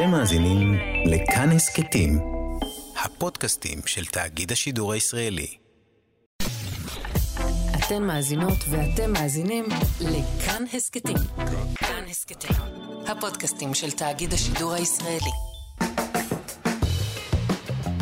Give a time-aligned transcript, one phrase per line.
[0.00, 0.74] אתם מאזינים
[1.06, 2.18] לכאן הסכתים,
[3.04, 5.46] הפודקאסטים של תאגיד השידור הישראלי.
[7.78, 9.64] אתן מאזינות ואתם מאזינים
[10.00, 11.16] לכאן הסכתים.
[11.74, 12.56] כאן הסכתים,
[13.06, 15.30] הפודקאסטים של תאגיד השידור הישראלי.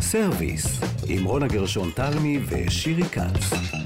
[0.00, 0.66] סרוויס,
[1.06, 3.77] עם רונה גרשון תלמי ושירי כץ.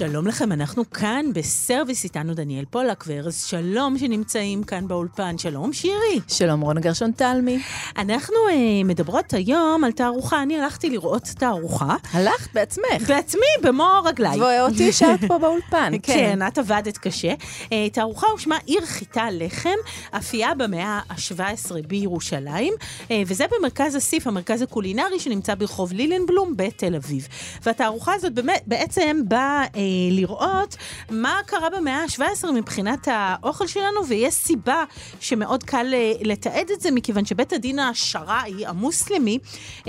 [0.00, 5.38] שלום לכם, אנחנו כאן בסרוויס איתנו דניאל פולק וארז שלום שנמצאים כאן באולפן.
[5.38, 6.20] שלום שירי.
[6.28, 7.62] שלום רונה גרשון תלמי.
[7.98, 11.96] אנחנו אה, מדברות היום על תערוכה, אני הלכתי לראות תערוכה.
[12.12, 13.08] הלכת בעצמך?
[13.08, 14.40] בעצמי, במו רגליי.
[14.40, 16.12] ואותי השארת פה באולפן, כן.
[16.12, 17.34] כן, את עבדת קשה.
[17.72, 19.76] אה, תערוכה ושמה עיר חיטה לחם,
[20.10, 22.74] אפייה במאה ה-17 בירושלים,
[23.10, 27.28] אה, וזה במרכז אסיף, המרכז הקולינרי שנמצא ברחוב לילנבלום בתל אביב.
[27.62, 30.76] והתערוכה הזאת באמת, בעצם באה אה, לראות
[31.10, 34.84] מה קרה במאה ה-17 מבחינת האוכל שלנו, ויש סיבה
[35.20, 39.38] שמאוד קל אה, לתעד את זה, מכיוון שבית הדין השרעי, המוסלמי,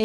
[0.00, 0.04] אה,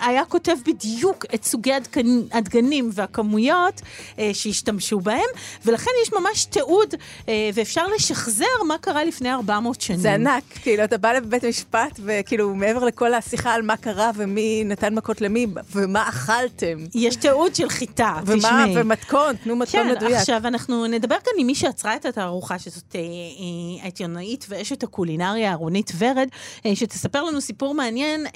[0.00, 2.22] היה כותב בדיוק את סוגי הדגנ...
[2.32, 3.82] הדגנים והכמויות
[4.18, 5.28] אה, שהשתמשו בהם,
[5.64, 6.94] ולכן יש ממש תיעוד,
[7.28, 10.00] אה, ואפשר לשחזר מה קרה לפני 400 שנים.
[10.00, 14.62] זה ענק, כאילו, אתה בא לבית משפט, וכאילו, מעבר לכל השיחה על מה קרה ומי
[14.66, 16.76] נתן מכות למי, ומה אכלתם.
[16.94, 18.64] יש תיעוד של חיטה, ומה,
[19.12, 20.14] ומתכון, תנו מתכון כן, מדויק.
[20.14, 25.50] עכשיו אנחנו נדבר כאן עם מי שעצרה את התערוכה, שזאת אה, אה, העיתונאית ואשת הקולינריה
[25.50, 26.28] אהרונית ורד,
[26.66, 28.26] אה, שתספר לנו סיפור מעניין,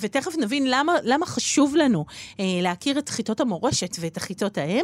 [0.00, 2.04] ותכף נבין למה, למה חשוב לנו
[2.38, 4.80] להכיר את חיטות המורשת ואת החיטות אה,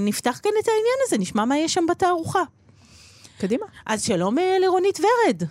[0.00, 2.42] ונפתח כאן את העניין הזה, נשמע מה יש שם בתערוכה.
[3.38, 3.66] קדימה.
[3.86, 5.42] אז שלום לרונית ורד.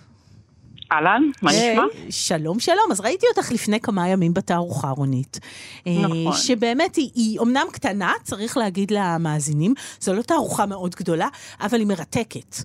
[0.92, 1.72] אהלן, מה היי.
[1.72, 1.84] נשמע?
[2.10, 2.90] שלום, שלום.
[2.90, 5.38] אז ראיתי אותך לפני כמה ימים בתערוכה, רונית.
[5.86, 6.32] אה, נכון.
[6.36, 11.28] שבאמת היא, היא אומנם קטנה, צריך להגיד למאזינים, זו לא תערוכה מאוד גדולה,
[11.60, 12.56] אבל היא מרתקת.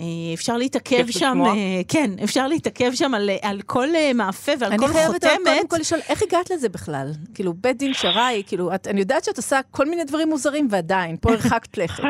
[0.00, 1.48] אה, אפשר להתעכב שם, לשמוע.
[1.48, 5.18] אה, כן, אפשר להתעכב שם על, על כל אה, מאפה ועל אני כל חייבת אבל
[5.18, 5.70] קודם חותמת.
[5.70, 7.06] כל לשאול, איך הגעת לזה בכלל?
[7.34, 11.16] כאילו, בית דין שרעי, כאילו, את, אני יודעת שאת עושה כל מיני דברים מוזרים, ועדיין,
[11.20, 12.02] פה הרחקת לכת.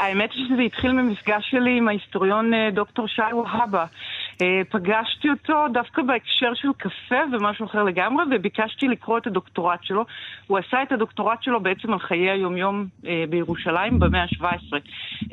[0.00, 3.84] האמת היא שזה התחיל ממפגש שלי עם ההיסטוריון דוקטור שי והבה.
[4.70, 10.04] פגשתי אותו דווקא בהקשר של קפה ומשהו אחר לגמרי, וביקשתי לקרוא את הדוקטורט שלו.
[10.46, 12.86] הוא עשה את הדוקטורט שלו בעצם על חיי היומיום
[13.28, 14.76] בירושלים במאה ה-17.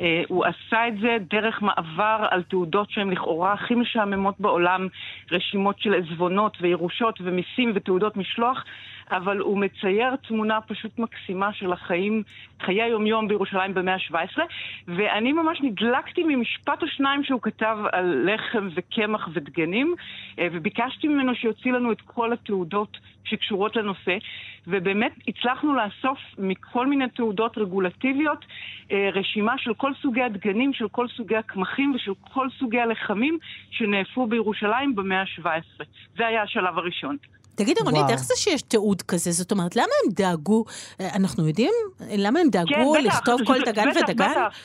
[0.00, 4.88] אה, הוא עשה את זה דרך מעבר על תעודות שהן לכאורה הכי משעממות בעולם,
[5.32, 8.64] רשימות של עזבונות וירושות ומיסים ותעודות משלוח.
[9.10, 12.22] אבל הוא מצייר תמונה פשוט מקסימה של החיים,
[12.62, 14.38] חיי היומיום בירושלים במאה ה-17,
[14.88, 19.94] ואני ממש נדלקתי ממשפט או שניים שהוא כתב על לחם וקמח ודגנים,
[20.38, 24.16] אה, וביקשתי ממנו שיוציא לנו את כל התעודות שקשורות לנושא,
[24.66, 28.44] ובאמת הצלחנו לאסוף מכל מיני תעודות רגולטיביות
[28.92, 33.38] אה, רשימה של כל סוגי הדגנים, של כל סוגי הקמחים ושל כל סוגי הלחמים
[33.70, 35.84] שנאפו בירושלים במאה ה-17.
[36.16, 37.16] זה היה השלב הראשון.
[37.56, 38.10] תגידי, רונית.
[38.10, 39.32] איך זה שיש תיעוד כזה?
[39.32, 40.64] זאת אומרת, למה הם דאגו,
[41.00, 41.72] אה, אנחנו יודעים?
[42.00, 44.30] למה הם דאגו כן, בטח, לכתוב כל דגן בטח, ודגן?
[44.30, 44.56] בטח.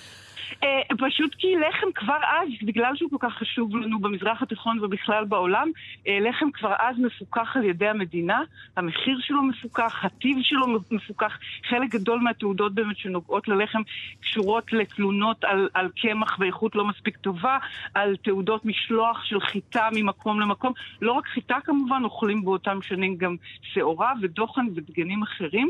[0.63, 5.25] אה, פשוט כי לחם כבר אז, בגלל שהוא כל כך חשוב לנו במזרח התיכון ובכלל
[5.25, 5.71] בעולם,
[6.07, 8.41] אה, לחם כבר אז מפוקח על ידי המדינה,
[8.77, 11.37] המחיר שלו מפוקח, הטיב שלו מפוקח,
[11.69, 13.81] חלק גדול מהתעודות באמת שנוגעות ללחם
[14.21, 17.57] קשורות לתלונות על, קמח ואיכות לא מספיק טובה,
[17.93, 20.73] על תעודות משלוח של חיטה ממקום למקום.
[21.01, 25.69] לא רק חיטה כמובן, אוכלים באותם שנים גם שעורה ודוחן ודגנים אחרים.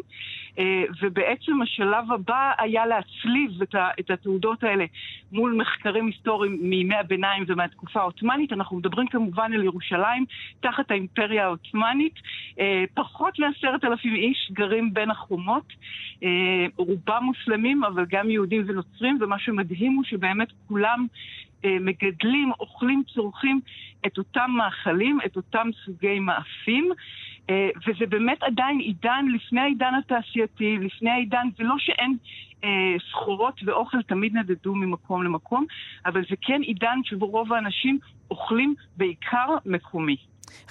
[0.59, 3.61] אה, ובעצם השלב הבא היה להצליב
[3.99, 4.70] את התעודות האלה
[5.31, 8.53] מול מחקרים היסטוריים מימי הביניים ומהתקופה העות'מאנית.
[8.53, 10.25] אנחנו מדברים כמובן על ירושלים
[10.59, 12.13] תחת האימפריה העות'מאנית.
[12.59, 15.73] אה, פחות מעשרת אלפים איש גרים בין החומות.
[16.23, 21.07] אה, רובם מוסלמים, אבל גם יהודים ונוצרים, ומה שמדהים הוא שבאמת כולם
[21.65, 23.59] אה, מגדלים, אוכלים, צורכים
[24.05, 26.91] את אותם מאכלים, את אותם סוגי מאפים.
[27.51, 32.17] אה, וזה באמת עדיין עידן לפני העידן התעשייתי, לפני העידן, זה לא שאין
[32.63, 32.69] אה,
[33.11, 35.65] סחורות ואוכל תמיד נדדו ממקום למקום,
[36.05, 37.99] אבל זה כן עידן שבו רוב האנשים
[38.31, 40.15] אוכלים בעיקר מקומי.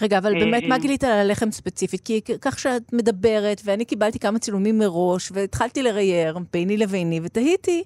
[0.02, 2.00] רגע, אבל באמת, אה, מה גילית על הלחם ספציפית?
[2.04, 7.82] כי כך שאת מדברת, ואני קיבלתי כמה צילומים מראש, והתחלתי לרייר ביני לביני, ותהיתי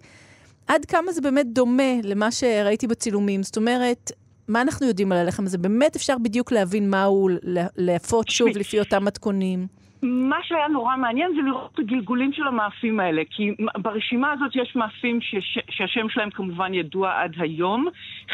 [0.67, 3.43] עד כמה זה באמת דומה למה שראיתי בצילומים.
[3.43, 4.13] זאת אומרת,
[4.49, 5.59] מה אנחנו יודעים על הלחם הזה?
[5.59, 8.49] באמת אפשר בדיוק להבין מה הוא, לה- להפות שוב.
[8.49, 9.67] לפי אותם מתכונים.
[10.05, 14.77] מה שהיה נורא מעניין זה לראות את הגלגולים של המאפים האלה, כי ברשימה הזאת יש
[14.77, 17.87] מאפים ש- שהשם שלהם כמובן ידוע עד היום,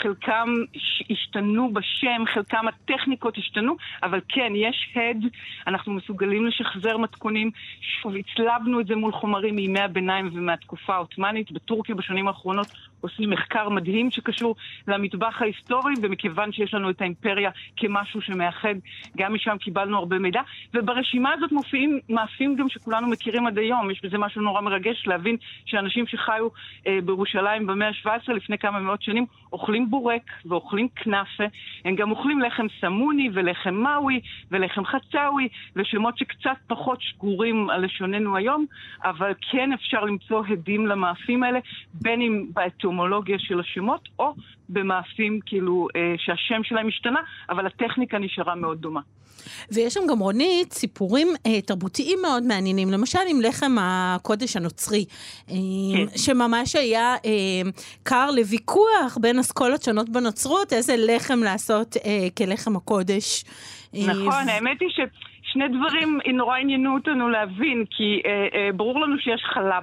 [0.03, 0.49] חלקם
[1.11, 5.25] השתנו בשם, חלקם הטכניקות השתנו, אבל כן, יש הד,
[5.67, 7.51] אנחנו מסוגלים לשחזר מתכונים,
[7.81, 12.67] שוב, הצלבנו את זה מול חומרים מימי הביניים ומהתקופה העות'מאנית, בטורקיה בשנים האחרונות
[13.01, 14.57] עושים מחקר מדהים שקשור
[14.89, 18.75] למטבח ההיסטורי, ומכיוון שיש לנו את האימפריה כמשהו שמאחד,
[19.17, 20.41] גם משם קיבלנו הרבה מידע.
[20.75, 23.91] וברשימה הזאת מופיעים מאפים גם שכולנו מכירים עד היום.
[23.91, 26.49] יש בזה משהו נורא מרגש להבין שאנשים שחיו
[26.87, 31.45] אה, בירושלים במאה ה-17 לפני כמה מאות שנים אוכלים בורק ואוכלים כנאפה.
[31.85, 34.21] הם גם אוכלים לחם סמוני ולחם מאווי
[34.51, 38.67] ולחם חצאווי ושמות שקצת פחות שגורים על לשוננו היום,
[39.05, 41.59] אבל כן אפשר למצוא הדים למאפים האלה,
[41.95, 44.35] בין אם באטיומולוגיה של השמות או
[44.73, 47.21] במאפים כאילו אה, שהשם שלהם השתנה,
[47.51, 49.01] אבל הטכניקה נשארה מאוד דומה.
[49.73, 55.05] ויש שם גם, רונית, סיפורים אה, תרבותיים מאוד מעניינים, למשל עם לחם הקודש הנוצרי,
[55.51, 55.55] אה,
[55.95, 56.19] כן.
[56.19, 57.71] שממש היה אה,
[58.03, 63.45] קר לוויכוח בין אסכולות שונות בנוצרות, איזה לחם לעשות אה, כלחם הקודש.
[63.95, 64.51] אה, נכון, ו...
[64.51, 65.01] האמת היא ש...
[65.53, 69.79] שני דברים נורא עניינו אותנו להבין, כי אה, אה, ברור לנו שיש חלה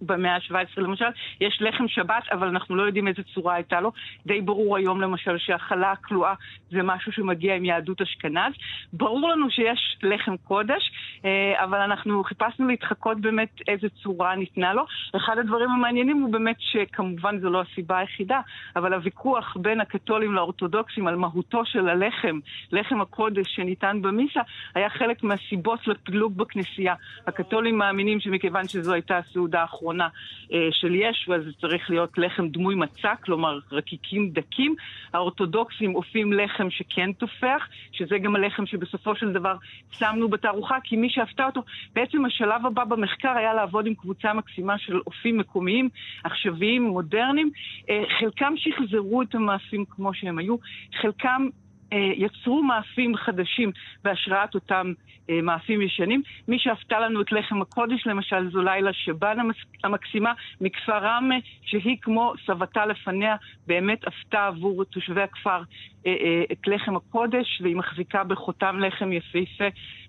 [0.00, 1.04] במאה ה-17 למשל,
[1.40, 3.92] יש לחם שבת, אבל אנחנו לא יודעים איזה צורה הייתה לו.
[4.26, 6.34] די ברור היום למשל שהחלה הכלואה
[6.70, 8.52] זה משהו שמגיע עם יהדות אשכנז.
[8.92, 10.92] ברור לנו שיש לחם קודש,
[11.24, 14.84] אה, אבל אנחנו חיפשנו להתחקות באמת איזה צורה ניתנה לו.
[15.16, 18.40] אחד הדברים המעניינים הוא באמת שכמובן זו לא הסיבה היחידה,
[18.76, 22.38] אבל הוויכוח בין הקתולים לאורתודוקסים על מהותו של הלחם,
[22.72, 24.40] לחם הקודש שניתן במיסה,
[24.74, 26.94] היה חלק מהסיבות לפילוג בכנסייה.
[27.26, 30.08] הקתולים מאמינים שמכיוון שזו הייתה הסעודה האחרונה
[30.52, 34.74] אה, של ישו, אז צריך להיות לחם דמוי מצה, כלומר רקיקים דקים.
[35.12, 39.56] האורתודוקסים אופים לחם שכן תופח, שזה גם הלחם שבסופו של דבר
[39.90, 41.60] שמנו בתערוכה, כי מי שאפתה אותו,
[41.94, 45.88] בעצם השלב הבא במחקר היה לעבוד עם קבוצה מקסימה של אופים מקומיים,
[46.24, 47.50] עכשוויים, מודרניים.
[47.90, 50.56] אה, חלקם שחזרו את המאפים כמו שהם היו,
[51.00, 51.48] חלקם
[51.92, 53.72] יצרו מאפים חדשים
[54.04, 54.92] בהשראת אותם
[55.30, 56.22] אה, מאפים ישנים.
[56.48, 59.38] מי שאפתה לנו את לחם הקודש, למשל, זו לילה שבן
[59.84, 63.36] המקסימה מכפר ראמה, שהיא כמו סבתה לפניה,
[63.66, 65.62] באמת אפתה עבור תושבי הכפר
[66.06, 69.64] אה, את לחם הקודש, והיא מחזיקה בחותם לחם יפהפה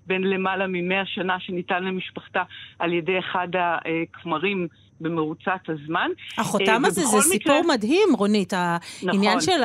[0.08, 2.44] בין למעלה ממאה שנה שניתן למשפחתה
[2.80, 4.68] על ידי אחד הכמרים.
[5.02, 6.10] במרוצת הזמן.
[6.38, 7.22] החותם הזה זה מקרה...
[7.22, 8.54] סיפור מדהים, רונית.
[8.54, 9.10] נכון.
[9.10, 9.62] העניין של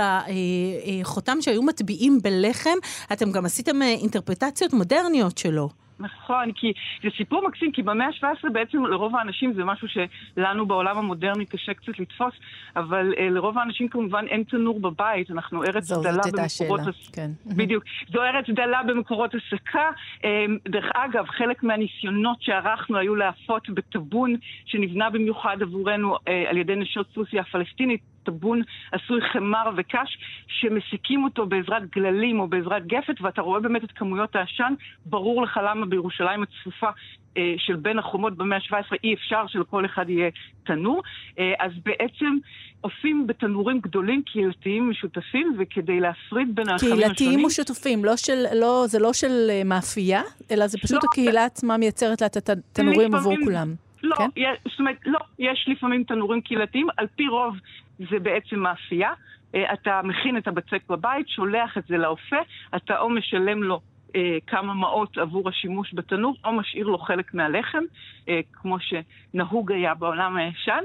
[1.02, 2.78] החותם שהיו מטביעים בלחם,
[3.12, 5.68] אתם גם עשיתם אינטרפטציות מודרניות שלו.
[6.00, 6.72] נכון, כי
[7.02, 11.74] זה סיפור מקסים, כי במאה ה-17 בעצם לרוב האנשים זה משהו שלנו בעולם המודרני קשה
[11.74, 12.34] קצת לתפוס,
[12.76, 16.80] אבל אה, לרוב האנשים כמובן אין תנור בבית, אנחנו ארץ דלה במקורות...
[16.80, 17.10] הס...
[17.12, 17.30] כן.
[17.58, 17.84] בדיוק.
[18.12, 19.90] זו ארץ דלה במקורות הסקה.
[20.24, 26.76] אה, דרך אגב, חלק מהניסיונות שערכנו היו להפות בטאבון שנבנה במיוחד עבורנו אה, על ידי
[26.76, 28.11] נשות סוסיה הפלסטינית.
[28.22, 33.92] טבון עשוי חמר וקש, שמסיקים אותו בעזרת גללים או בעזרת גפת, ואתה רואה באמת את
[33.92, 34.74] כמויות העשן.
[35.06, 36.88] ברור לך למה בירושלים הצפופה
[37.36, 40.30] אה, של בין החומות במאה ה-17 אי אפשר שלכל אחד יהיה
[40.64, 41.02] תנור.
[41.38, 42.36] אה, אז בעצם
[42.80, 47.14] עושים בתנורים גדולים, קהילתיים, משותפים, וכדי להפריד בין הרכבים השונים...
[47.14, 51.44] קהילתיים משותפים, לא של, לא, זה לא של אה, מאפייה, אלא זה פשוט לא, הקהילה
[51.44, 53.74] עצמה מייצרת לה את התנורים עבור כולם.
[54.02, 54.28] לא, כן?
[54.36, 57.56] יש, זאת אומרת, לא, יש לפעמים תנורים קהילתיים, על פי רוב
[57.98, 59.10] זה בעצם מאפייה.
[59.54, 62.36] אה, אתה מכין את הבצק בבית, שולח את זה לאופה,
[62.76, 63.80] אתה או משלם לו
[64.16, 67.82] אה, כמה מעות עבור השימוש בתנור, או משאיר לו חלק מהלחם,
[68.28, 70.82] אה, כמו שנהוג היה בעולם הישן.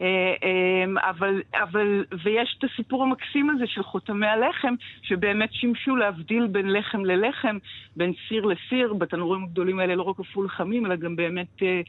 [0.00, 6.46] אה, אה, אבל, אבל, ויש את הסיפור המקסים הזה של חותמי הלחם, שבאמת שימשו להבדיל
[6.46, 7.58] בין לחם ללחם,
[7.96, 8.92] בין סיר לסיר.
[8.92, 10.44] בתנורים הגדולים האלה לא רק עפו
[10.86, 11.62] אלא גם באמת...
[11.62, 11.80] אה,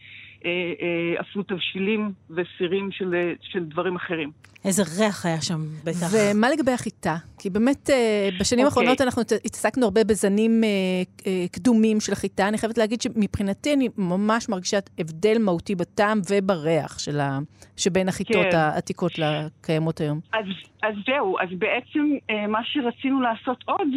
[1.18, 4.32] עשו אה, תבשילים וסירים של, של דברים אחרים.
[4.66, 6.08] איזה ריח היה שם, בטח.
[6.14, 7.16] ומה לגבי החיטה?
[7.40, 8.68] כי באמת, אה, בשנים okay.
[8.68, 8.82] אוקיי.
[8.82, 12.48] האחרונות אנחנו התעסקנו הרבה בזנים אה, קדומים של החיטה.
[12.48, 17.40] אני חייבת להגיד שמבחינתי אני ממש מרגישה הבדל מהותי בטעם ובריח של ה...
[17.78, 18.58] שבין החיטות כן.
[18.58, 20.20] העתיקות לקיימות היום.
[20.34, 20.46] אז,
[20.84, 22.16] אז זהו, אז בעצם
[22.48, 23.88] מה שרצינו לעשות עוד,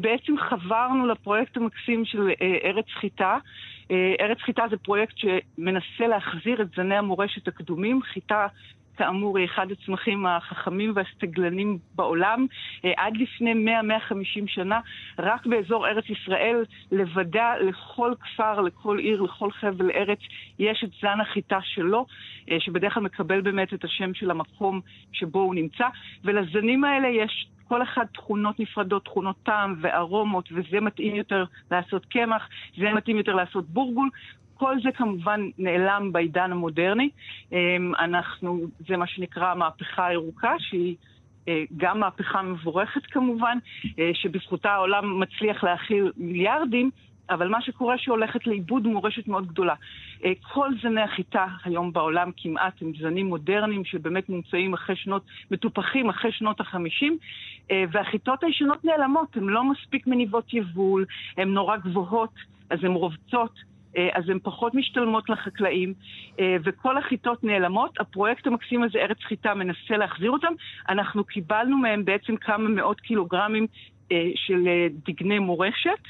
[0.00, 2.30] בעצם חברנו לפרויקט המקסים של
[2.64, 3.38] ארץ חיטה.
[3.90, 8.02] אה, ארץ חיטה זה פרויקט שמנסה להחזיר את זני המורשת הקדומים.
[8.02, 8.46] חיטה
[8.96, 12.46] כאמור, היא אחד הצמחים החכמים והסטגלנים בעולם.
[12.84, 14.80] אה, עד לפני 100-150 שנה,
[15.18, 20.18] רק באזור ארץ ישראל, לבדה, לכל כפר, לכל עיר, לכל חבל ארץ,
[20.58, 22.06] יש את זן החיטה שלו,
[22.50, 24.80] אה, שבדרך כלל מקבל באמת את השם של המקום
[25.12, 25.86] שבו הוא נמצא.
[26.24, 32.48] ולזנים האלה יש כל אחד תכונות נפרדות, תכונות טעם וארומות, וזה מתאים יותר לעשות קמח,
[32.78, 34.10] זה מתאים יותר לעשות בורגול.
[34.54, 37.10] כל זה כמובן נעלם בעידן המודרני.
[37.52, 40.96] אמ, אנחנו, זה מה שנקרא המהפכה הירוקה, שהיא
[41.48, 43.58] אה, גם מהפכה מבורכת כמובן,
[43.98, 46.90] אה, שבזכותה העולם מצליח להכיל מיליארדים,
[47.30, 49.74] אבל מה שקורה שהולכת לאיבוד מורשת מאוד גדולה.
[50.24, 56.08] אה, כל זני החיטה היום בעולם כמעט הם זנים מודרניים שבאמת מומצאים אחרי שנות, מטופחים
[56.08, 57.18] אחרי שנות החמישים,
[57.92, 61.04] והחיטות הישנות נעלמות, הן לא מספיק מניבות יבול,
[61.36, 62.30] הן נורא גבוהות,
[62.70, 63.76] אז הן רובצות.
[63.96, 65.94] אה, אז הן פחות משתלמות לחקלאים,
[66.40, 68.00] אה, וכל החיטות נעלמות.
[68.00, 70.52] הפרויקט המקסים הזה, ארץ חיטה, מנסה להחזיר אותם.
[70.88, 73.66] אנחנו קיבלנו מהם בעצם כמה מאות קילוגרמים
[74.12, 74.68] אה, של
[75.06, 76.02] דגני מורשת.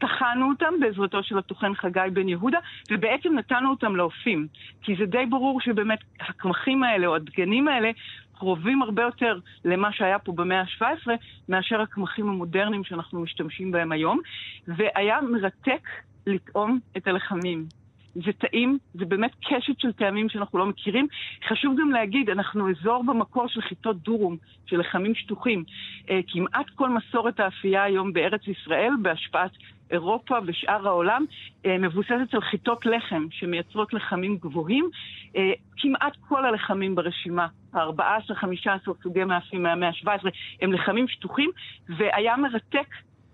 [0.00, 2.58] טחנו אותם בעזרתו של הטוחן חגי בן יהודה,
[2.90, 4.46] ובעצם נתנו אותם לאופים.
[4.82, 7.90] כי זה די ברור שבאמת הקמחים האלה, או הדגנים האלה,
[8.38, 11.10] קרובים הרבה יותר למה שהיה פה במאה ה-17,
[11.48, 14.20] מאשר הקמחים המודרניים שאנחנו משתמשים בהם היום.
[14.68, 15.88] והיה מרתק
[16.26, 17.79] לטעום את הלחמים.
[18.14, 21.06] זה טעים, זה באמת קשת של טעמים שאנחנו לא מכירים.
[21.48, 24.36] חשוב גם להגיד, אנחנו אזור במקור של חיטות דורום,
[24.66, 25.64] של לחמים שטוחים.
[26.10, 29.50] אה, כמעט כל מסורת האפייה היום בארץ ישראל, בהשפעת
[29.90, 31.24] אירופה ושאר העולם,
[31.66, 34.90] אה, מבוססת על חיטות לחם שמייצרות לחמים גבוהים.
[35.36, 40.28] אה, כמעט כל הלחמים ברשימה, ה-14-15 סוגי מאפים מהמאה ה-17,
[40.60, 41.50] הם לחמים שטוחים,
[41.88, 42.86] והיה מרתק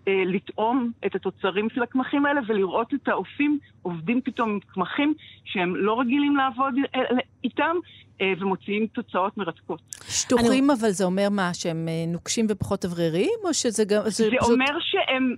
[0.06, 6.00] לטעום את התוצרים של הקמחים האלה ולראות את האופים עובדים פתאום עם קמחים שהם לא
[6.00, 7.00] רגילים לעבוד אה,
[7.44, 9.80] איתם, אה, ומוציאים תוצאות מרתקות.
[10.08, 10.78] שטוחים, אני...
[10.80, 14.02] אבל זה אומר מה, שהם נוקשים ופחות אווריריים, או שזה גם...
[14.04, 14.50] זה, זה פשוט...
[14.50, 15.35] אומר שהם,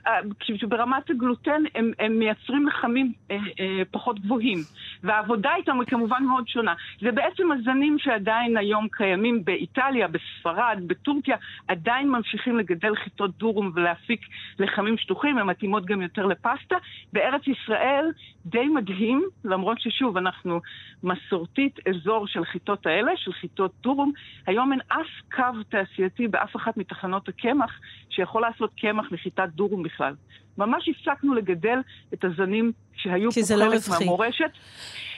[0.68, 4.58] ברמת הגלוטן, הם, הם מייצרים לחמים אה, אה, פחות גבוהים,
[5.02, 6.74] והעבודה איתם היא כמובן מאוד שונה.
[7.00, 11.36] זה בעצם הזנים שעדיין היום קיימים באיטליה, בספרד, בטורקיה,
[11.68, 14.20] עדיין ממשיכים לגדל חיטות דורום ולהפיק
[14.58, 16.76] לחמים שטוחים, הן מתאימות גם יותר לפסטה.
[17.12, 18.10] בארץ ישראל
[18.50, 20.60] די מדהים, למרות ששוב, אנחנו
[21.02, 24.12] מסורתית אזור של חיטות האלה, של חיטות דורום.
[24.46, 30.14] היום אין אף קו תעשייתי באף אחת מתחנות הקמח שיכול לעשות קמח מחיטת דורום בכלל.
[30.58, 31.78] ממש הפסקנו לגדל
[32.14, 34.50] את הזנים שהיו פה לא חלק מהמורשת.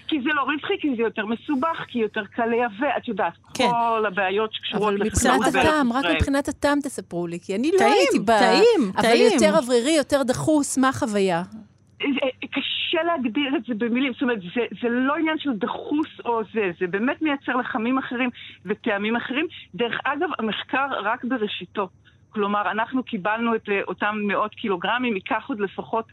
[0.09, 3.65] כי זה לא רווחי, כי זה יותר מסובך, כי יותר קל לייבא, את יודעת, כן.
[3.71, 5.35] כל הבעיות שקשורות לחקלאות בארץ ישראל.
[5.35, 8.27] אבל מבחינת הטעם, רק מבחינת הטעם תספרו לי, כי אני לא טעים, לא הייתי ב...
[8.27, 9.33] טעים, אבל טעים.
[9.33, 11.43] יותר אוורירי, יותר דחוס, מה החוויה?
[12.51, 16.71] קשה להגדיר את זה במילים, זאת אומרת, זה, זה לא עניין של דחוס או זה,
[16.81, 18.31] זה באמת מייצר לחמים אחרים
[18.65, 19.47] וטעמים אחרים.
[19.75, 21.89] דרך אגב, המחקר רק בראשיתו.
[22.31, 26.05] כלומר, אנחנו קיבלנו את אה, אותם מאות קילוגרמים, ייקח עוד לפחות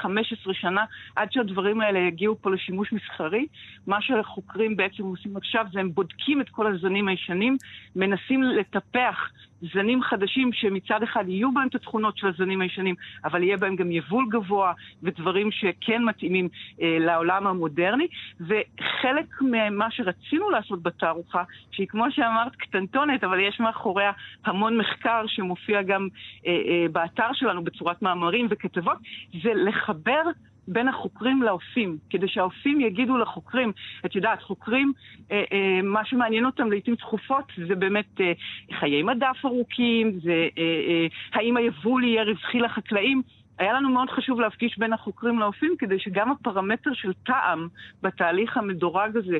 [0.00, 0.06] 10-15
[0.52, 0.84] שנה
[1.16, 3.46] עד שהדברים האלה יגיעו פה לשימוש מסחרי.
[3.86, 7.56] מה שהחוקרים בעצם עושים עכשיו זה הם בודקים את כל הזנים הישנים,
[7.96, 9.30] מנסים לטפח
[9.62, 12.94] זנים חדשים שמצד אחד יהיו בהם את התכונות של הזנים הישנים,
[13.24, 16.48] אבל יהיה בהם גם יבול גבוה ודברים שכן מתאימים
[16.82, 18.06] אה, לעולם המודרני.
[18.40, 24.12] וחלק ממה שרצינו לעשות בתערוכה, שהיא כמו שאמרת קטנטונת, אבל יש מאחוריה
[24.44, 26.08] המון מחקר שמופיע גם
[26.46, 28.98] אה, אה, באתר שלנו בצורת מאמרים וכתבות,
[29.42, 30.22] זה לחבר
[30.68, 33.72] בין החוקרים לאופים, כדי שהאופים יגידו לחוקרים,
[34.06, 34.92] את יודעת, חוקרים,
[35.32, 38.32] אה, אה, מה שמעניין אותם לעיתים תכופות זה באמת אה,
[38.78, 43.22] חיי מדף ארוכים, זה אה, אה, האם היבול יהיה רווחי לחקלאים.
[43.58, 47.68] היה לנו מאוד חשוב להפגיש בין החוקרים לאופים, כדי שגם הפרמטר של טעם
[48.02, 49.38] בתהליך המדורג הזה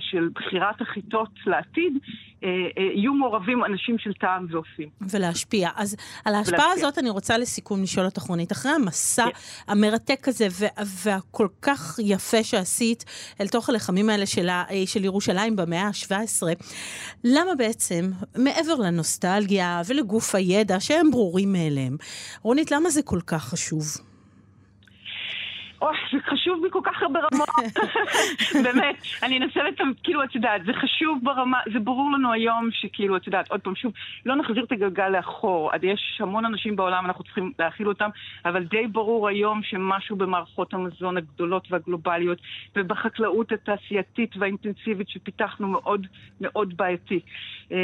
[0.00, 1.98] של בחירת החיטות לעתיד,
[2.44, 4.88] אה, אה, יהיו מעורבים אנשים של טעם ואופים.
[5.00, 5.70] ולהשפיע.
[5.76, 6.88] אז על ההשפעה ולהשפיע.
[6.88, 8.52] הזאת אני רוצה לסיכום לשאול אותך רונית.
[8.52, 9.30] אחרי המסע yeah.
[9.30, 9.72] כן.
[9.72, 10.46] המרתק הזה
[11.04, 13.04] והכל כך יפה שעשית
[13.40, 16.42] אל תוך הלחמים האלה של, ה- אה, של ירושלים במאה ה-17,
[17.24, 21.96] למה בעצם, מעבר לנוסטלגיה ולגוף הידע, שהם ברורים מאליהם,
[22.42, 23.82] רונית, למה זה כל כך חשוב?
[25.82, 27.48] אוי, זה חשוב מכל כך הרבה רמות.
[28.64, 33.16] באמת, אני אנסה לצמצם, כאילו, את יודעת, זה חשוב ברמה, זה ברור לנו היום שכאילו,
[33.16, 33.92] את יודעת, עוד פעם, שוב,
[34.26, 35.70] לא נחזיר את הגלגל לאחור.
[35.82, 38.10] יש המון אנשים בעולם, אנחנו צריכים להכיל אותם,
[38.44, 42.38] אבל די ברור היום שמשהו במערכות המזון הגדולות והגלובליות,
[42.76, 46.06] ובחקלאות התעשייתית והאינטנסיבית שפיתחנו מאוד
[46.40, 47.20] מאוד בעייתי.
[47.70, 47.76] אמ,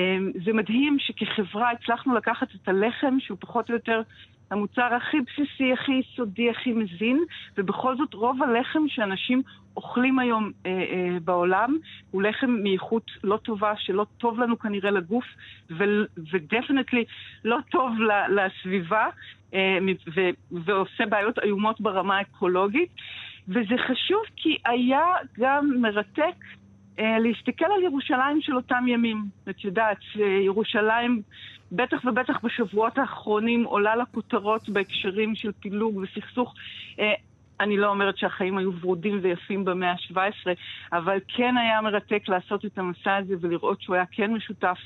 [0.45, 4.03] זה מדהים שכחברה הצלחנו לקחת את הלחם, שהוא פחות או יותר
[4.53, 7.25] המוצר הכי בסיסי, הכי יסודי, הכי מזין,
[7.59, 9.43] ובכל זאת רוב הלחם שאנשים
[9.77, 11.77] אוכלים היום אה, אה, בעולם
[12.11, 15.25] הוא לחם מאיכות לא טובה, שלא טוב לנו כנראה לגוף,
[16.33, 17.05] ודפנטלי
[17.45, 17.93] לא טוב
[18.29, 19.07] לסביבה,
[19.55, 19.79] אה,
[20.15, 22.91] ו- ועושה בעיות איומות ברמה האקולוגית.
[23.49, 25.05] וזה חשוב כי היה
[25.39, 26.35] גם מרתק
[26.99, 29.25] להסתכל על ירושלים של אותם ימים.
[29.51, 29.99] את יודעת,
[30.45, 31.23] ירושלים,
[31.73, 36.55] בטח ובטח בשבועות האחרונים, עולה לכותרות בהקשרים של פילוג וסכסוך.
[36.99, 37.13] אה,
[37.61, 40.51] אני לא אומרת שהחיים היו ורודים ויפים במאה ה-17,
[40.93, 44.79] אבל כן היה מרתק לעשות את המסע הזה ולראות שהוא היה כן משותף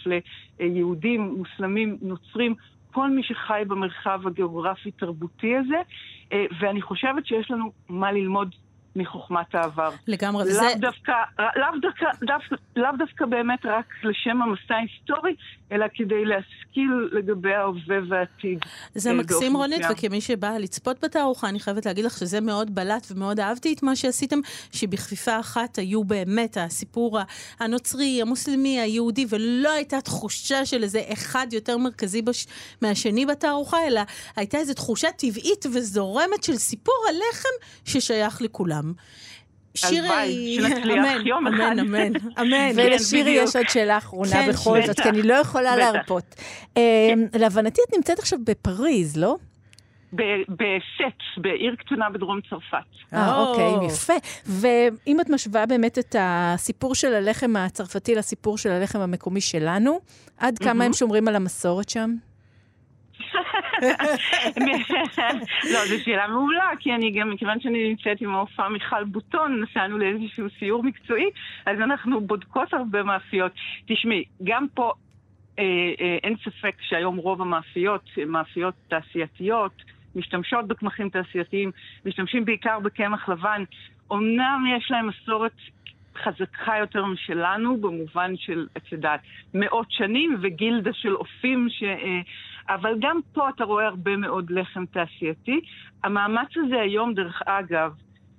[0.60, 2.54] ליהודים, מוסלמים, נוצרים,
[2.92, 5.80] כל מי שחי במרחב הגיאוגרפי-תרבותי הזה,
[6.32, 8.54] אה, ואני חושבת שיש לנו מה ללמוד
[8.96, 9.90] מחוכמת העבר.
[10.06, 10.66] לגמרי, לאו וזה...
[10.76, 15.34] דווקא, לאו דווקא, דווקא, לאו דווקא באמת רק לשם המסע ההיסטורי,
[15.72, 18.58] אלא כדי להשכיל לגבי ההווה והעתיד.
[18.94, 19.92] זה אה, מקסים רונית, מסוים.
[19.92, 23.96] וכמי שבאה לצפות בתערוכה, אני חייבת להגיד לך שזה מאוד בלט ומאוד אהבתי את מה
[23.96, 24.38] שעשיתם,
[24.72, 27.18] שבכפיפה אחת היו באמת הסיפור
[27.60, 32.46] הנוצרי, המוסלמי, היהודי, ולא הייתה תחושה של איזה אחד יותר מרכזי בש...
[32.82, 34.00] מהשני בתערוכה, אלא
[34.36, 38.85] הייתה איזו תחושה טבעית וזורמת של סיפור הלחם ששייך לכולם.
[39.74, 40.12] שנצליח
[40.84, 41.78] אמן, יום אמן, אחד.
[41.78, 42.70] אמן, אמן.
[42.76, 43.48] ולשירי בדיוק.
[43.48, 44.86] יש עוד שאלה אחרונה כן, בכל בטח.
[44.86, 45.92] זאת, כי אני לא יכולה בטח.
[45.94, 46.34] להרפות.
[46.76, 46.82] אה,
[47.34, 49.36] להבנתי את נמצאת עכשיו בפריז, לא?
[50.12, 52.76] ב- בסט, בעיר קטנה בדרום צרפת.
[53.14, 53.46] אה, או.
[53.50, 54.12] אוקיי, יפה.
[54.46, 60.00] ואם את משווה באמת את הסיפור של הלחם הצרפתי לסיפור של הלחם המקומי שלנו,
[60.38, 62.14] עד כמה הם שומרים על המסורת שם?
[65.72, 69.98] לא, זו שאלה מעולה, כי אני גם, מכיוון שאני נמצאת עם ההופעה מיכל בוטון, נסענו
[69.98, 71.30] לאיזשהו סיור מקצועי,
[71.66, 73.52] אז אנחנו בודקות הרבה מאפיות.
[73.86, 74.92] תשמעי, גם פה
[75.58, 75.64] אה,
[76.00, 79.82] אה, אין ספק שהיום רוב המאפיות, מאפיות תעשייתיות,
[80.16, 81.70] משתמשות בקמחים תעשייתיים,
[82.04, 83.64] משתמשים בעיקר בקמח לבן.
[84.12, 85.52] אמנם יש להם מסורת
[86.24, 89.20] חזקה יותר משלנו, במובן של, את יודעת,
[89.54, 91.82] מאות שנים וגילדה של אופים, ש...
[91.82, 92.20] אה,
[92.68, 95.60] אבל גם פה אתה רואה הרבה מאוד לחם תעשייתי.
[96.04, 97.94] המאמץ הזה היום, דרך אגב,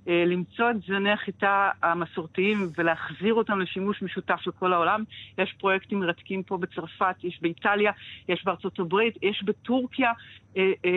[0.08, 5.04] אה, למצוא את זני החיטה המסורתיים ולהחזיר אותם לשימוש משותף לכל העולם.
[5.38, 7.92] יש פרויקטים מרתקים פה בצרפת, יש באיטליה,
[8.28, 10.12] יש בארצות הברית, יש בטורקיה.
[10.56, 10.90] אה, אה,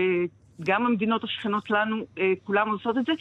[0.62, 2.06] גם המדינות השכנות לנו,
[2.44, 3.12] כולם עושות את זה.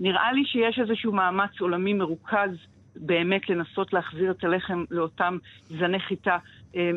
[0.00, 2.50] נראה לי שיש איזשהו מאמץ עולמי מרוכז
[2.96, 6.38] באמת לנסות להחזיר את הלחם לאותם זני חיטה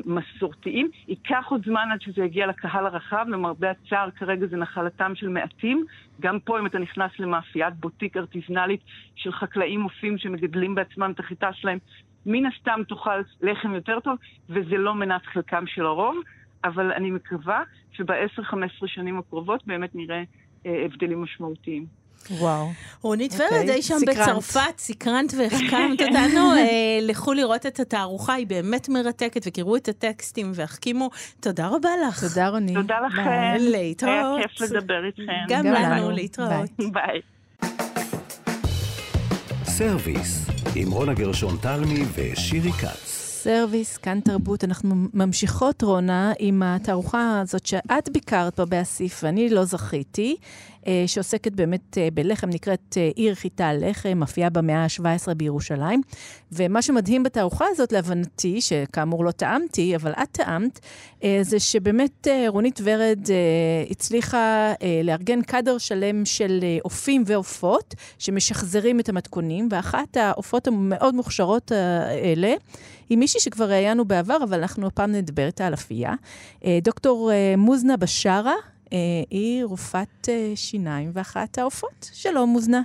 [0.05, 0.89] מסורתיים.
[1.07, 5.85] ייקח עוד זמן עד שזה יגיע לקהל הרחב, למרבה הצער כרגע זה נחלתם של מעטים.
[6.19, 8.81] גם פה אם אתה נכנס למאפיית בוטיק ארטיזנלית
[9.15, 11.77] של חקלאים אופים שמגדלים בעצמם את החיטה שלהם,
[12.25, 14.17] מן הסתם תאכל לחם יותר טוב,
[14.49, 16.15] וזה לא מנת חלקם של הרוב.
[16.63, 20.23] אבל אני מקווה שב-10-15 שנים הקרובות באמת נראה
[20.65, 22.00] אה, הבדלים משמעותיים.
[22.29, 22.67] וואו.
[23.01, 23.95] רונית ורד, אי שם.
[24.07, 26.51] בצרפת, סקרנת והחכמת אותנו.
[26.55, 31.10] אה, לכו לראות את התערוכה, היא באמת מרתקת, וקראו את הטקסטים והחכימו.
[31.39, 32.23] תודה רבה לך.
[32.23, 32.73] תודה, רוני.
[32.73, 33.23] תודה ביי.
[33.23, 33.71] לכם.
[33.71, 34.38] להתראות.
[34.38, 35.23] היה כיף לדבר איתכם.
[35.49, 36.12] גם לנו.
[36.12, 36.69] להתראות.
[36.77, 37.21] ביי.
[39.65, 43.20] סרוויס, עם רונה גרשון תלמי ושירי כץ.
[43.43, 44.63] סרוויס, כאן תרבות.
[44.63, 50.36] אנחנו ממשיכות, רונה, עם התערוכה הזאת שאת ביקרת בה באסיף ואני לא זכיתי,
[50.88, 56.01] אה, שעוסקת באמת אה, בלחם, נקראת אה, עיר חיטה לחם, מופיעה במאה ה-17 בירושלים.
[56.51, 60.80] ומה שמדהים בתערוכה הזאת, להבנתי, שכאמור לא טעמתי, אבל את טעמת,
[61.41, 63.19] זה שבאמת רונית ורד
[63.89, 64.73] הצליחה
[65.04, 72.54] לארגן קאדר שלם של אופים ועופות, שמשחזרים את המתכונים, ואחת העופות המאוד מוכשרות האלה,
[73.12, 76.13] היא מישהי שכבר ראיינו בעבר, אבל אנחנו הפעם נדבר איתה על אפייה.
[76.65, 78.54] אה, דוקטור אה, מוזנה בשארה,
[78.93, 78.97] אה,
[79.30, 82.10] היא רופאת שיניים ואחת העופות.
[82.13, 82.82] שלום, מוזנה.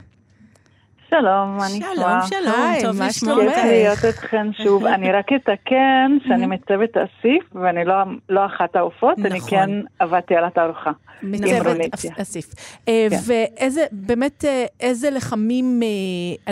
[1.10, 1.86] שלום, מה נשמע?
[1.94, 2.08] שלום,
[2.44, 3.54] שלום, היי, טוב מה לשמוע שלומך?
[3.54, 3.64] כיף.
[3.64, 4.86] להיות איתכן שוב.
[4.94, 7.94] אני רק אתקן שאני מצוות אסיף, ואני לא-
[8.28, 9.50] לא אחת העופות, אני נכון.
[9.50, 10.90] כן עבדתי על התערוכה.
[11.22, 11.76] מצוות.
[11.94, 12.46] אס- אסיף.
[12.88, 13.16] אה, כן.
[13.26, 15.88] ואיזה, באמת, אה, איזה לחמים אה,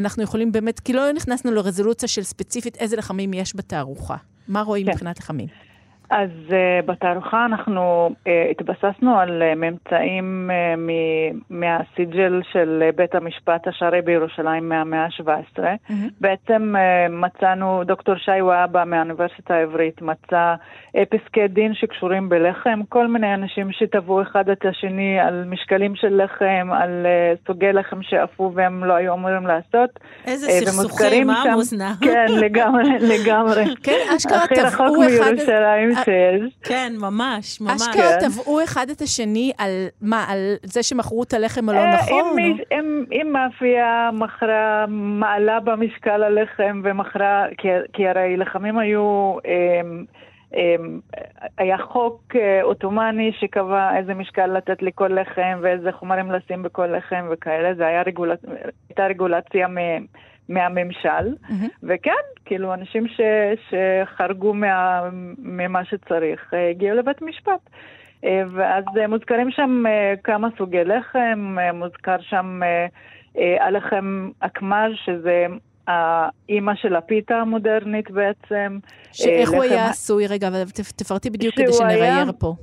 [0.01, 4.17] אנחנו יכולים באמת, כי לא נכנסנו לרזולוציה של ספציפית איזה לחמים יש בתערוכה.
[4.49, 4.93] מה רואים כן.
[4.93, 5.47] מבחינת לחמים?
[6.11, 6.53] אז uh,
[6.87, 14.03] בתערוכה אנחנו uh, התבססנו על uh, ממצאים uh, מ- מהסיג'ל של uh, בית המשפט השרעי
[14.03, 15.63] בירושלים מהמאה ה-17.
[16.21, 20.55] בעצם uh, מצאנו, דוקטור שי וואבה מהאוניברסיטה העברית מצא
[20.97, 26.23] uh, פסקי דין שקשורים בלחם, כל מיני אנשים שטבעו אחד את השני על משקלים של
[26.25, 29.91] לחם, על uh, סוגי לחם שאפו והם לא היו אמורים לעשות.
[30.27, 31.93] איזה אה, סכסוכים, ומוזכרים אה, שם- מוזנה?
[32.01, 33.65] כן, לגמרי, לגמרי.
[33.83, 35.33] כן, אשכרה הכי רחוק טבעו אחד...
[35.99, 36.55] אה, שיש.
[36.63, 37.73] כן, ממש, ממש.
[37.83, 38.29] אשכרה כן.
[38.29, 39.71] טבעו אחד את השני על
[40.03, 42.39] מה, על זה שמכרו את הלחם הלא אה, נכון?
[42.39, 50.05] אם אם- אם מאפייה מכרה, מעלה במשקל הלחם ומכרה, כי- כי הרי לחמים היו, אמ,
[50.57, 51.01] אמ,
[51.59, 57.27] היה חוק אה, עות'מאני שקבע איזה משקל לתת לכל לחם ואיזה חומרים לשים בכל לחם
[57.33, 58.51] וכאלה, זה היה רגולציה,
[58.89, 60.05] הייתה רגולציה מ-
[60.49, 61.35] מהממשל,
[61.83, 62.11] וכן,
[62.45, 63.21] כאילו אנשים ש,
[63.71, 65.01] שחרגו מה,
[65.39, 67.71] ממה שצריך הגיעו לבית משפט.
[68.55, 69.85] ואז מוזכרים שם
[70.25, 72.61] כמה סוגי לחם, מוזכר שם
[73.61, 75.47] הלחם אקמז' שזה
[75.87, 78.79] האימא של הפיתה המודרנית בעצם.
[79.13, 79.51] שאיך.
[79.51, 80.27] הוא היה עשוי?
[80.27, 80.65] רגע, אבל
[80.97, 82.25] תפרטי בדיוק כדי היה...
[82.39, 82.55] פה.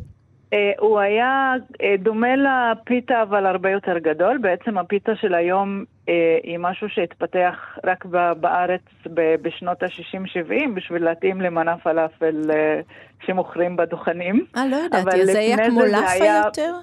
[0.53, 4.37] אה, הוא היה אה, דומה לפיתה, אבל הרבה יותר גדול.
[4.37, 8.05] בעצם הפיתה של היום אה, היא משהו שהתפתח רק
[8.39, 8.81] בארץ
[9.41, 12.51] בשנות ה-60-70, בשביל להתאים למנה פלאפל
[13.25, 14.45] שמוכרים בדוכנים.
[14.57, 16.41] אה, לא ידעתי, זה היה כמו לאפה היה...
[16.45, 16.73] יותר?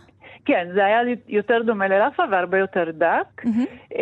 [0.44, 3.44] כן, זה היה יותר דומה ללאפה והרבה יותר דק.
[3.44, 4.00] Mm-hmm.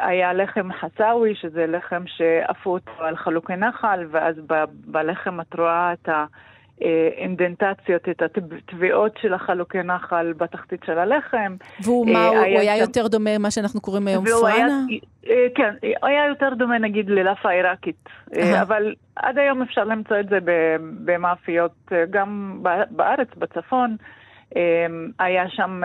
[0.00, 4.36] היה לחם חצאווי, שזה לחם שעפו אותו על חלוקי נחל, ואז
[4.86, 6.24] בלחם את רואה את ה...
[7.16, 11.56] אינדנטציות, את התביעות של החלוקי נחל בתחתית של הלחם.
[11.82, 12.76] והוא מה, הוא היה.
[12.76, 14.48] יותר דומה למה שאנחנו קוראים היום פרנה?
[14.52, 14.68] היה,
[15.54, 18.08] כן, הוא היה יותר דומה נגיד ללאפה עיראקית,
[18.62, 20.38] אבל עד היום אפשר למצוא את זה
[21.04, 23.96] במאפיות גם בארץ, בצפון.
[25.18, 25.80] היה שם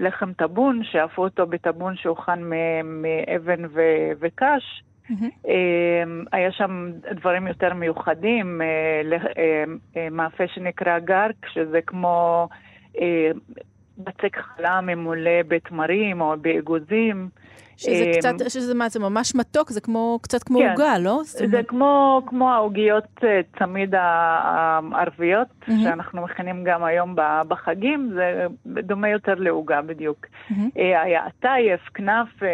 [0.00, 2.40] לחם טבון, שאפו אותו בטבון שהוכן
[2.84, 3.62] מאבן
[4.20, 4.82] וקש.
[5.12, 5.48] Mm-hmm.
[6.32, 9.18] היה שם דברים יותר מיוחדים, אה,
[9.96, 12.48] אה, מאפה שנקרא גרק, שזה כמו
[13.98, 17.28] בצק חלה ממולא בתמרים או באגוזים.
[17.76, 20.70] שזה קצת, שזה מה, זה ממש מתוק, זה כמו, קצת כמו כן.
[20.70, 21.02] עוגה, כן.
[21.02, 21.20] לא?
[21.24, 23.24] זה, זה כמו, כמו העוגיות
[23.58, 25.72] צמיד הערביות, mm-hmm.
[25.82, 27.14] שאנחנו מכינים גם היום
[27.48, 30.26] בחגים, זה דומה יותר לעוגה בדיוק.
[30.26, 30.54] Mm-hmm.
[30.74, 32.48] היה עטייף, כנף, אמ,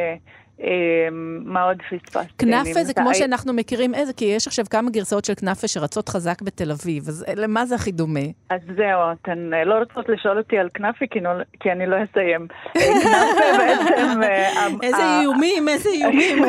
[1.45, 2.33] מה עוד פספסתי?
[2.39, 6.43] כנאפה זה כמו שאנחנו מכירים איזה, כי יש עכשיו כמה גרסאות של כנאפה שרצות חזק
[6.43, 8.21] בתל אביב, אז למה זה הכי דומה?
[8.51, 11.05] אז זהו, אתן אה, לא רוצות לשאול אותי על כנאפה,
[11.61, 12.47] כי אני לא אסיים.
[12.75, 14.23] כנאפה בעצם...
[14.23, 16.45] אה, איזה איומים, איזה איומים.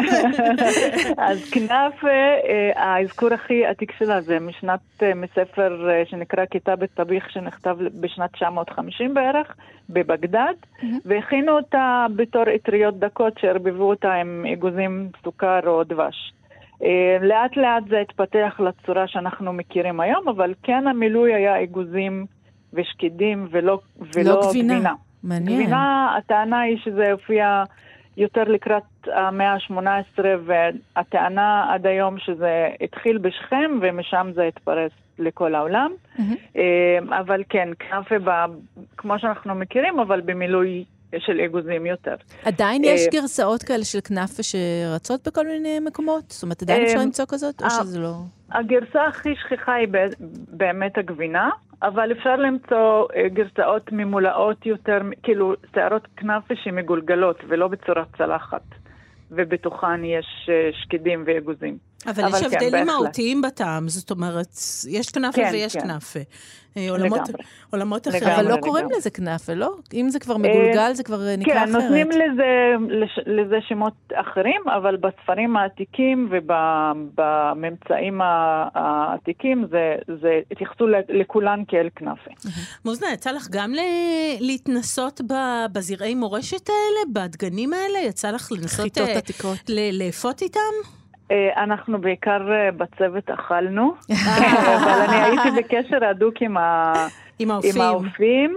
[1.28, 4.80] אז כנאפה, אה, האזכור הכי עתיק שלה זה משנת,
[5.16, 9.56] מספר שנקרא כיתה בטביח, שנכתב בשנת 950 בערך,
[9.90, 10.54] בבגדד,
[11.06, 16.34] והכינו אותה בתור אטריות דקות שערבבו אותה עם אגוזים, סוכר או דבש.
[16.84, 22.26] אה, לאט לאט זה התפתח לצורה שאנחנו מכירים היום, אבל כן המילוי היה אגוזים
[22.74, 23.80] ושקידים ולא,
[24.16, 24.74] ולא לא גבינה.
[24.74, 24.94] גבינה.
[25.24, 25.62] מעניין.
[25.62, 27.64] גבינה, הטענה היא שזה הופיע
[28.18, 28.84] יותר לקראת
[29.14, 35.92] המאה ה-18, והטענה עד היום שזה התחיל בשכם ומשם זה התפרס לכל העולם.
[36.18, 36.60] Mm-hmm.
[37.20, 38.46] אבל כן, כנאפה,
[38.98, 40.84] כמו שאנחנו מכירים, אבל במילוי
[41.18, 42.16] של אגוזים יותר.
[42.44, 46.24] עדיין יש אה, גרסאות כאלה של כנאפה שרצות בכל מיני מקומות?
[46.28, 48.14] זאת אומרת, עדיין אפשר אה, למצוא כזאת, או שזה לא...
[48.52, 49.88] הגרסה הכי שכיחה היא
[50.48, 51.50] באמת הגבינה,
[51.82, 58.64] אבל אפשר למצוא אה, גרסאות ממולאות יותר, כאילו, שערות כנאפה שמגולגלות ולא בצורת צלחת.
[59.32, 61.89] ובתוכן יש שקדים ואגוזים.
[62.08, 64.58] אבל, אבל יש כן, הבדלים מהותיים בטעם, זאת אומרת,
[64.90, 65.82] יש כנאפה כן, ויש כן.
[65.82, 66.20] כנאפה.
[66.78, 67.22] אה, עולמות,
[67.72, 68.24] עולמות אחרים.
[68.24, 69.76] אבל לא קוראים לזה כנאפה, לא?
[69.94, 71.66] אם זה כבר מגולגל, זה כבר נקרא אחרת.
[71.66, 72.76] כן, נותנים לזה,
[73.26, 78.22] לזה שמות אחרים, אבל בספרים העתיקים ובממצאים
[78.76, 82.32] העתיקים, זה, זה התייחסו לכולן כאל כנאפה.
[82.86, 83.74] מוזנה, יצא לך גם
[84.40, 85.22] להתנסות
[85.72, 88.00] בזרעי מורשת האלה, בדגנים האלה?
[88.00, 88.98] יצא לך לנסות...
[89.70, 90.99] לאפות איתם?
[91.32, 93.94] אה, אנחנו בעיקר אה, בצוות אכלנו,
[94.76, 96.94] אבל אני הייתי בקשר הדוק עם, ה...
[97.40, 98.56] עם האופים.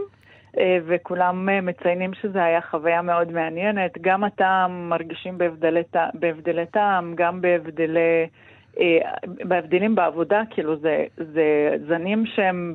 [0.59, 3.99] אה, וכולם מציינים שזו הייתה חוויה מאוד מעניינת.
[4.01, 5.83] גם הטעם מרגישים בהבדלי,
[6.15, 8.27] בהבדלי טעם, גם בהבדלי,
[9.27, 12.75] בהבדלים בעבודה, כאילו זה, זה זנים שהם,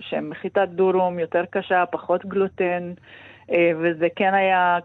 [0.00, 2.92] שהם מחיטת דורום יותר קשה, פחות גלוטן,
[3.50, 4.78] וזה כן היה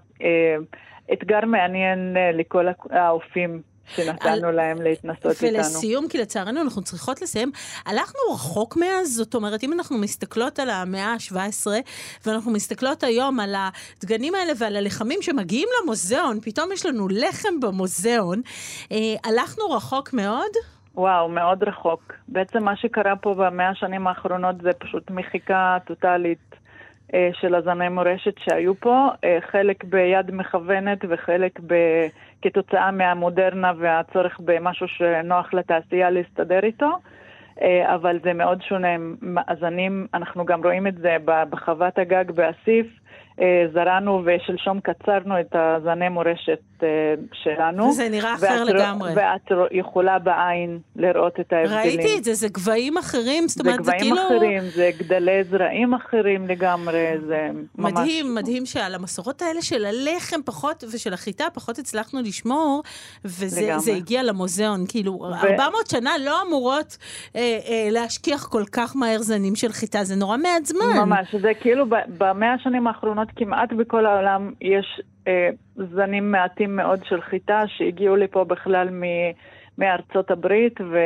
[1.14, 3.62] אתגר מעניין לכל האופים
[3.96, 4.56] שנתנו על...
[4.56, 5.74] להם להתנסות ולסיום, איתנו.
[5.74, 7.52] ולסיום, כי לצערנו אנחנו צריכות לסיים,
[7.86, 11.68] הלכנו רחוק מאז, זאת אומרת, אם אנחנו מסתכלות על המאה ה-17,
[12.26, 18.42] ואנחנו מסתכלות היום על הדגנים האלה ועל הלחמים שמגיעים למוזיאון, פתאום יש לנו לחם במוזיאון,
[18.92, 20.52] אה, הלכנו רחוק מאוד?
[20.96, 22.14] וואו, מאוד רחוק.
[22.28, 26.56] בעצם מה שקרה פה במאה השנים האחרונות זה פשוט מחיקה טוטאלית
[27.14, 31.74] אה, של הזני מורשת שהיו פה, אה, חלק ביד מכוונת וחלק ב...
[32.42, 36.92] כתוצאה מהמודרנה והצורך במשהו שנוח לתעשייה להסתדר איתו.
[37.62, 42.88] אה, אבל זה מאוד שונה, מאזנים, אנחנו גם רואים את זה בחוות הגג באסיף,
[43.42, 46.60] אה, זרענו ושלשום קצרנו את הזני מורשת
[47.34, 47.86] שלנו.
[47.90, 49.12] וזה נראה אחר ואת, לגמרי.
[49.16, 51.80] ואת יכולה בעין לראות את ההבדלים.
[51.80, 54.28] ראיתי את זה, זה גבהים אחרים, זאת אומרת, זה, זה גבהים כאילו...
[54.28, 57.94] אחרים, זה גדלי זרעים אחרים לגמרי, זה ממש...
[57.94, 62.84] מדהים, מדהים שעל המסורות האלה של הלחם פחות, ושל החיטה פחות הצלחנו לשמור,
[63.26, 63.94] וזה.
[63.96, 64.86] הגיע למוזיאון.
[64.88, 66.98] כאילו, 400 שנה לא אמורות
[67.36, 70.98] אה, אה, להשכיח כל כך מהר זנים של חיטה, זה נורא מעט זמן.
[71.06, 71.86] ממש, זה כאילו
[72.18, 75.04] במאה השנים האחרונות כמעט בכל העולם יש אה,
[75.76, 78.90] זנים מעטים מאוד של חיטה שהגיעו לפה בכלל
[79.78, 80.98] מארצות הברית, ו...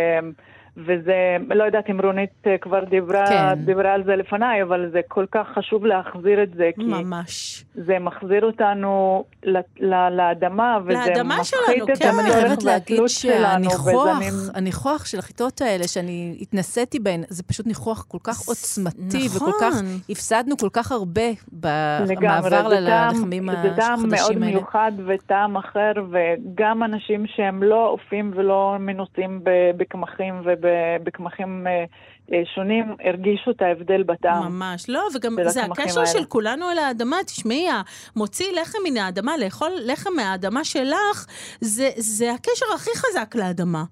[0.78, 1.14] וזה,
[1.56, 3.54] לא יודעת אם רונית אה, כבר דיברה, כן.
[3.66, 7.66] דיברה על זה לפניי, אבל זה כל כך חשוב להחזיר את זה, כי ממש.
[7.76, 12.10] זה מחזיר אותנו ל- ל- לאדמה, וזה לאדמה מפחית שלנו, את כן.
[12.20, 14.18] אני חייבת להגיד שהניחוח.
[14.54, 19.50] הניחוח של החיטות האלה, שאני התנסיתי בהן, זה פשוט ניחוח כל כך עוצמתי, נכון.
[19.50, 19.74] וכל כך,
[20.10, 24.56] הפסדנו כל כך הרבה במעבר זה טעם- ללחמים זה טעם מאוד החדשים האלה.
[24.56, 29.42] מיוחד וטעם אחר, וגם אנשים שהם לא אופים ולא מנוסים
[29.78, 31.86] בקמחים ובקמחים אה,
[32.34, 34.44] אה, שונים, הרגישו את ההבדל בטעם.
[34.44, 36.06] ממש, לא, וגם זה הקשר האלה.
[36.06, 37.18] של כולנו אל האדמה.
[37.26, 37.68] תשמעי,
[38.16, 41.26] מוציא לחם מן האדמה, לאכול לחם מהאדמה שלך,
[41.62, 43.84] זה, זה הקשר הכי חזק לאדמה.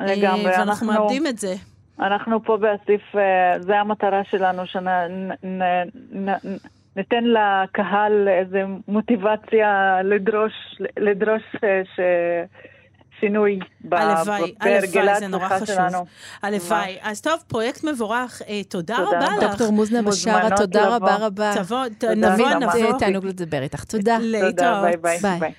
[0.00, 1.54] לגמרי, אה, ואנחנו אנחנו- מאבדים את זה.
[2.00, 3.02] אנחנו פה באסיף,
[3.60, 4.62] זה המטרה שלנו,
[6.94, 8.58] שניתן לקהל איזו
[8.88, 10.52] מוטיבציה לדרוש,
[10.98, 11.42] לדרוש
[11.96, 12.00] ש...
[13.20, 13.58] שינוי
[13.92, 15.76] הלוואי, הלוואי, זה נורא הצריכה חשוב.
[15.76, 16.06] שלנו.
[16.42, 16.96] הלוואי.
[17.02, 18.42] אז טוב, פרויקט מבורך.
[18.48, 19.36] אה, תודה תודה רבה רבה.
[19.36, 19.50] לך.
[19.50, 20.96] דוקטור מוזנה בשארה, תודה.
[20.96, 21.52] רבה רבה.
[21.54, 21.84] תבוא,
[22.16, 22.56] נבוא, רבה.
[22.56, 22.98] נבוא.
[22.98, 23.84] תענוג לדבר איתך.
[23.84, 24.18] תודה.
[24.40, 24.82] תודה.
[25.02, 25.52] ביי ביי.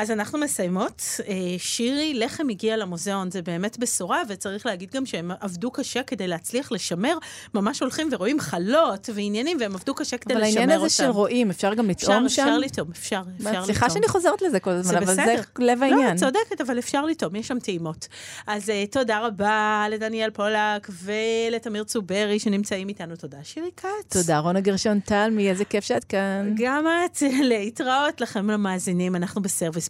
[0.00, 1.02] אז אנחנו מסיימות.
[1.28, 6.28] אה, שירי, לחם הגיע למוזיאון, זה באמת בשורה, וצריך להגיד גם שהם עבדו קשה כדי
[6.28, 7.18] להצליח לשמר.
[7.54, 10.60] ממש הולכים ורואים חלות ועניינים, והם עבדו קשה כדי אבל לשמר אותם.
[10.60, 12.42] העניין הזה של רואים, אפשר גם לטעום שם?
[12.42, 13.64] אפשר לטעום, אפשר, אפשר לטעום.
[13.64, 15.34] סליחה שאני חוזרת לזה כל הזמן, זה אבל זה.
[15.58, 16.00] לב העניין.
[16.00, 18.08] לא, את צודקת, אבל אפשר לטעום, יש שם טעימות.
[18.46, 23.16] אז אה, תודה רבה לדניאל פולק ולתמיר צוברי שנמצאים איתנו.
[23.16, 23.86] תודה, שירי כץ.
[24.08, 26.54] תודה, רונה גרשון תלמי, איזה כיף שאת כאן.
[26.56, 29.89] גם את, להתראות לכם למאזינים, אנחנו בסרוויס,